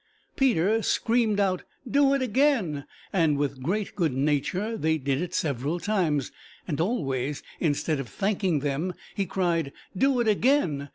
Peter 0.35 0.81
screamed 0.81 1.39
out, 1.39 1.61
"Do 1.87 2.15
it 2.15 2.23
again!" 2.23 2.85
and 3.13 3.37
with 3.37 3.61
great 3.61 3.95
good 3.95 4.13
nature 4.15 4.75
they 4.75 4.97
did 4.97 5.21
it 5.21 5.35
several 5.35 5.79
times, 5.79 6.31
and 6.67 6.81
always 6.81 7.43
instead 7.59 7.99
of 7.99 8.09
thanking 8.09 8.61
them 8.61 8.95
he 9.13 9.27
cried, 9.27 9.71
"Do 9.95 10.19
it 10.19 10.27
again!" 10.27 10.89